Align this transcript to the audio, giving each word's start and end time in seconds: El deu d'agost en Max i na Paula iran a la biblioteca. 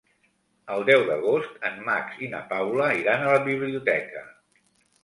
El 0.75 0.85
deu 0.87 1.03
d'agost 1.09 1.67
en 1.71 1.77
Max 1.91 2.17
i 2.29 2.31
na 2.33 2.41
Paula 2.55 2.89
iran 3.05 3.29
a 3.29 3.39
la 3.39 3.47
biblioteca. 3.53 4.27